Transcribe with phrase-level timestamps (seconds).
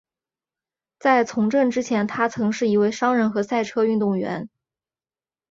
[0.97, 4.49] 在从政之前他曾是一位商人和赛车运动员。